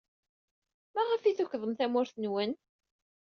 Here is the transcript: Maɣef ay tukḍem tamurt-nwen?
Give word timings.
Maɣef 0.93 1.21
ay 1.23 1.35
tukḍem 1.37 1.73
tamurt-nwen? 1.73 2.51